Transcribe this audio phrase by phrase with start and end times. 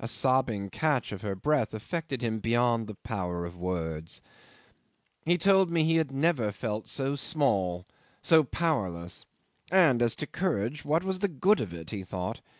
[0.00, 4.20] A sobbing catch of her breath affected him beyond the power of words.
[5.24, 7.86] 'He told me that he had never felt so small,
[8.20, 9.26] so powerless
[9.70, 11.90] and as to courage, what was the good of it?
[11.90, 12.40] he thought.